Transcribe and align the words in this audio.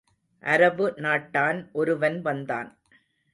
அரபு 0.43 0.93
நாட்டான் 0.97 1.69
ஒருவன் 1.71 2.21
வந்தான். 2.21 2.77